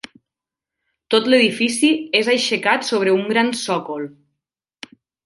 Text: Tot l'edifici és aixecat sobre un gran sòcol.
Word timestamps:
Tot 1.15 1.27
l'edifici 1.33 1.89
és 2.19 2.29
aixecat 2.35 2.87
sobre 2.87 3.13
un 3.19 3.29
gran 3.33 3.53
sòcol. 3.61 4.09